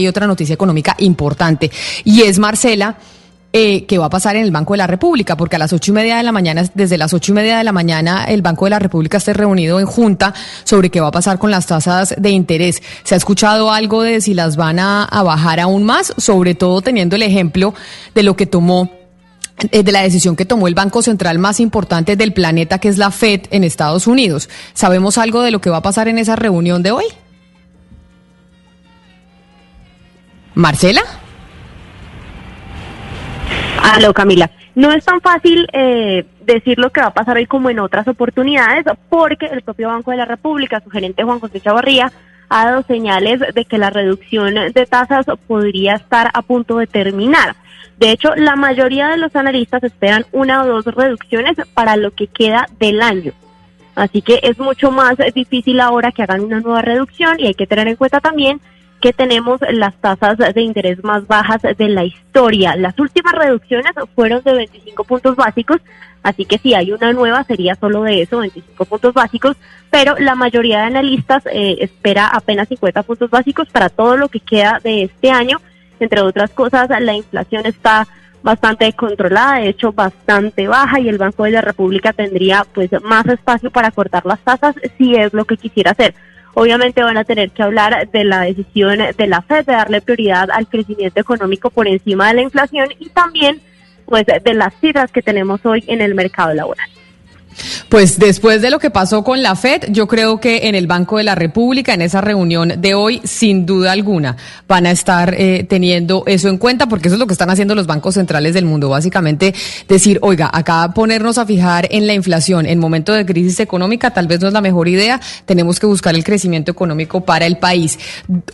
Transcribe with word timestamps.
hay 0.00 0.08
otra 0.08 0.26
noticia 0.26 0.54
económica 0.54 0.96
importante 0.98 1.70
y 2.04 2.22
es 2.22 2.38
Marcela. 2.38 2.96
Eh, 3.52 3.84
qué 3.86 3.98
va 3.98 4.06
a 4.06 4.10
pasar 4.10 4.36
en 4.36 4.44
el 4.44 4.52
Banco 4.52 4.74
de 4.74 4.78
la 4.78 4.86
República, 4.86 5.36
porque 5.36 5.56
a 5.56 5.58
las 5.58 5.72
ocho 5.72 5.90
y 5.90 5.94
media 5.94 6.16
de 6.16 6.22
la 6.22 6.30
mañana, 6.30 6.62
desde 6.72 6.96
las 6.96 7.12
ocho 7.12 7.32
y 7.32 7.34
media 7.34 7.58
de 7.58 7.64
la 7.64 7.72
mañana, 7.72 8.26
el 8.26 8.42
Banco 8.42 8.66
de 8.66 8.70
la 8.70 8.78
República 8.78 9.16
está 9.16 9.32
reunido 9.32 9.80
en 9.80 9.86
junta 9.86 10.32
sobre 10.62 10.88
qué 10.88 11.00
va 11.00 11.08
a 11.08 11.10
pasar 11.10 11.40
con 11.40 11.50
las 11.50 11.66
tasas 11.66 12.14
de 12.16 12.30
interés. 12.30 12.80
¿Se 13.02 13.16
ha 13.16 13.18
escuchado 13.18 13.72
algo 13.72 14.02
de 14.02 14.20
si 14.20 14.34
las 14.34 14.54
van 14.54 14.78
a, 14.78 15.02
a 15.02 15.24
bajar 15.24 15.58
aún 15.58 15.82
más? 15.82 16.14
Sobre 16.16 16.54
todo 16.54 16.80
teniendo 16.80 17.16
el 17.16 17.22
ejemplo 17.22 17.74
de 18.14 18.22
lo 18.22 18.36
que 18.36 18.46
tomó 18.46 18.88
eh, 19.72 19.82
de 19.82 19.92
la 19.92 20.02
decisión 20.02 20.36
que 20.36 20.44
tomó 20.44 20.68
el 20.68 20.74
Banco 20.74 21.02
Central 21.02 21.38
más 21.38 21.60
importante 21.60 22.16
del 22.16 22.32
planeta, 22.32 22.78
que 22.78 22.88
es 22.88 22.98
la 22.98 23.10
Fed 23.10 23.42
en 23.50 23.64
Estados 23.64 24.06
Unidos. 24.06 24.48
¿Sabemos 24.74 25.18
algo 25.18 25.42
de 25.42 25.50
lo 25.50 25.60
que 25.60 25.70
va 25.70 25.78
a 25.78 25.82
pasar 25.82 26.08
en 26.08 26.18
esa 26.18 26.36
reunión 26.36 26.82
de 26.82 26.92
hoy? 26.92 27.04
Marcela. 30.54 31.02
Aló, 33.82 34.12
Camila. 34.12 34.50
No 34.74 34.92
es 34.92 35.04
tan 35.04 35.20
fácil 35.20 35.66
eh, 35.72 36.24
decir 36.42 36.78
lo 36.78 36.90
que 36.90 37.00
va 37.00 37.08
a 37.08 37.14
pasar 37.14 37.36
hoy 37.36 37.46
como 37.46 37.70
en 37.70 37.80
otras 37.80 38.06
oportunidades, 38.08 38.84
porque 39.08 39.46
el 39.46 39.62
propio 39.62 39.88
Banco 39.88 40.10
de 40.10 40.18
la 40.18 40.24
República, 40.24 40.80
su 40.80 40.90
gerente 40.90 41.24
Juan 41.24 41.40
José 41.40 41.60
Chavarría, 41.60 42.12
ha 42.48 42.66
dado 42.66 42.82
señales 42.82 43.40
de 43.54 43.64
que 43.64 43.78
la 43.78 43.90
reducción 43.90 44.54
de 44.54 44.86
tasas 44.86 45.26
podría 45.46 45.94
estar 45.94 46.30
a 46.34 46.42
punto 46.42 46.78
de 46.78 46.86
terminar. 46.86 47.54
De 47.98 48.10
hecho, 48.10 48.34
la 48.34 48.56
mayoría 48.56 49.08
de 49.08 49.18
los 49.18 49.34
analistas 49.36 49.84
esperan 49.84 50.26
una 50.32 50.62
o 50.62 50.66
dos 50.66 50.84
reducciones 50.86 51.56
para 51.74 51.96
lo 51.96 52.10
que 52.12 52.26
queda 52.26 52.66
del 52.78 53.02
año. 53.02 53.32
Así 53.94 54.22
que 54.22 54.40
es 54.42 54.58
mucho 54.58 54.90
más 54.90 55.16
difícil 55.34 55.80
ahora 55.80 56.10
que 56.10 56.22
hagan 56.22 56.40
una 56.40 56.60
nueva 56.60 56.82
reducción 56.82 57.38
y 57.38 57.46
hay 57.46 57.54
que 57.54 57.66
tener 57.66 57.86
en 57.86 57.96
cuenta 57.96 58.20
también 58.20 58.60
que 59.00 59.12
tenemos 59.12 59.60
las 59.72 59.94
tasas 59.96 60.36
de 60.38 60.60
interés 60.60 61.02
más 61.02 61.26
bajas 61.26 61.62
de 61.62 61.88
la 61.88 62.04
historia. 62.04 62.76
Las 62.76 62.98
últimas 62.98 63.32
reducciones 63.34 63.92
fueron 64.14 64.42
de 64.42 64.52
25 64.52 65.04
puntos 65.04 65.36
básicos, 65.36 65.78
así 66.22 66.44
que 66.44 66.58
si 66.58 66.74
hay 66.74 66.92
una 66.92 67.12
nueva 67.12 67.42
sería 67.44 67.74
solo 67.76 68.02
de 68.02 68.22
eso, 68.22 68.38
25 68.38 68.84
puntos 68.84 69.14
básicos, 69.14 69.56
pero 69.90 70.16
la 70.18 70.34
mayoría 70.34 70.80
de 70.80 70.84
analistas 70.84 71.44
eh, 71.46 71.78
espera 71.80 72.26
apenas 72.26 72.68
50 72.68 73.02
puntos 73.02 73.30
básicos 73.30 73.68
para 73.70 73.88
todo 73.88 74.16
lo 74.16 74.28
que 74.28 74.40
queda 74.40 74.80
de 74.82 75.04
este 75.04 75.30
año. 75.30 75.58
Entre 75.98 76.20
otras 76.20 76.50
cosas, 76.50 76.88
la 76.88 77.14
inflación 77.14 77.66
está 77.66 78.06
bastante 78.42 78.92
controlada, 78.92 79.58
de 79.58 79.68
hecho 79.68 79.92
bastante 79.92 80.66
baja 80.66 81.00
y 81.00 81.08
el 81.08 81.18
Banco 81.18 81.44
de 81.44 81.50
la 81.50 81.60
República 81.60 82.12
tendría 82.12 82.64
pues 82.72 82.90
más 83.02 83.26
espacio 83.26 83.70
para 83.70 83.90
cortar 83.90 84.24
las 84.24 84.40
tasas 84.40 84.74
si 84.96 85.14
es 85.14 85.32
lo 85.32 85.44
que 85.44 85.56
quisiera 85.56 85.90
hacer. 85.90 86.14
Obviamente 86.54 87.02
van 87.02 87.16
a 87.16 87.24
tener 87.24 87.50
que 87.50 87.62
hablar 87.62 88.10
de 88.10 88.24
la 88.24 88.42
decisión 88.42 88.98
de 89.16 89.26
la 89.26 89.42
Fed 89.42 89.66
de 89.66 89.72
darle 89.72 90.00
prioridad 90.00 90.50
al 90.50 90.66
crecimiento 90.66 91.20
económico 91.20 91.70
por 91.70 91.86
encima 91.86 92.28
de 92.28 92.34
la 92.34 92.42
inflación 92.42 92.88
y 92.98 93.08
también 93.10 93.60
pues 94.04 94.24
de 94.26 94.54
las 94.54 94.74
cifras 94.80 95.12
que 95.12 95.22
tenemos 95.22 95.64
hoy 95.64 95.84
en 95.86 96.00
el 96.00 96.14
mercado 96.14 96.52
laboral. 96.52 96.88
Pues 97.90 98.20
después 98.20 98.62
de 98.62 98.70
lo 98.70 98.78
que 98.78 98.90
pasó 98.90 99.24
con 99.24 99.42
la 99.42 99.56
FED, 99.56 99.86
yo 99.88 100.06
creo 100.06 100.38
que 100.38 100.68
en 100.68 100.76
el 100.76 100.86
Banco 100.86 101.18
de 101.18 101.24
la 101.24 101.34
República, 101.34 101.92
en 101.92 102.02
esa 102.02 102.20
reunión 102.20 102.74
de 102.78 102.94
hoy, 102.94 103.20
sin 103.24 103.66
duda 103.66 103.90
alguna, 103.90 104.36
van 104.68 104.86
a 104.86 104.92
estar 104.92 105.34
eh, 105.36 105.66
teniendo 105.68 106.22
eso 106.26 106.48
en 106.48 106.56
cuenta, 106.56 106.86
porque 106.86 107.08
eso 107.08 107.16
es 107.16 107.18
lo 107.18 107.26
que 107.26 107.32
están 107.32 107.50
haciendo 107.50 107.74
los 107.74 107.88
bancos 107.88 108.14
centrales 108.14 108.54
del 108.54 108.64
mundo. 108.64 108.88
Básicamente 108.88 109.52
decir, 109.88 110.20
oiga, 110.22 110.48
acá 110.52 110.92
ponernos 110.94 111.36
a 111.36 111.44
fijar 111.44 111.88
en 111.90 112.06
la 112.06 112.14
inflación 112.14 112.64
en 112.64 112.78
momento 112.78 113.12
de 113.12 113.26
crisis 113.26 113.58
económica 113.58 114.12
tal 114.12 114.28
vez 114.28 114.40
no 114.40 114.46
es 114.46 114.54
la 114.54 114.60
mejor 114.60 114.86
idea. 114.86 115.20
Tenemos 115.44 115.80
que 115.80 115.86
buscar 115.86 116.14
el 116.14 116.22
crecimiento 116.22 116.70
económico 116.70 117.22
para 117.22 117.44
el 117.44 117.58
país. 117.58 117.98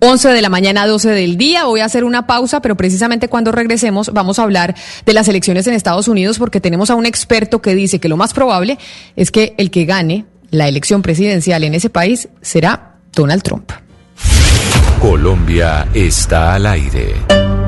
11 0.00 0.28
de 0.28 0.42
la 0.42 0.50
mañana, 0.50 0.86
12 0.86 1.08
del 1.08 1.38
día. 1.38 1.64
Voy 1.64 1.80
a 1.80 1.86
hacer 1.86 2.04
una 2.04 2.26
pausa, 2.26 2.60
pero 2.60 2.76
precisamente 2.76 3.28
cuando 3.28 3.50
regresemos 3.50 4.12
vamos 4.12 4.38
a 4.38 4.42
hablar 4.42 4.74
de 5.06 5.12
las 5.14 5.26
elecciones 5.26 5.66
en 5.68 5.72
Estados 5.72 6.06
Unidos, 6.06 6.38
porque 6.38 6.60
tenemos 6.60 6.90
a 6.90 6.96
un 6.96 7.06
experto 7.06 7.62
que 7.62 7.74
dice 7.74 7.98
que 7.98 8.10
lo 8.10 8.18
más 8.18 8.34
probable 8.34 8.76
es 9.22 9.30
que 9.30 9.54
el 9.56 9.70
que 9.70 9.84
gane 9.84 10.26
la 10.50 10.68
elección 10.68 11.00
presidencial 11.00 11.64
en 11.64 11.74
ese 11.74 11.90
país 11.90 12.28
será 12.40 12.96
Donald 13.14 13.42
Trump. 13.42 13.70
Colombia 15.00 15.88
está 15.94 16.54
al 16.54 16.66
aire. 16.66 17.61